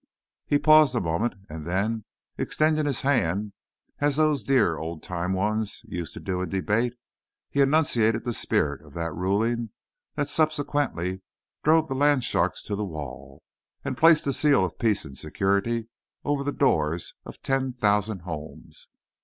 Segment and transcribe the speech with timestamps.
[0.47, 2.05] He paused a moment, and then,
[2.35, 3.53] extending his hand
[3.99, 6.95] as those dear old time ones used to do in debate,
[7.51, 9.69] he enunciated the spirit of that Ruling
[10.15, 11.21] that subsequently
[11.63, 13.43] drove the land sharks to the wall,
[13.85, 15.87] and placed the seal of peace and security
[16.25, 18.89] over the doors of ten thousand homes.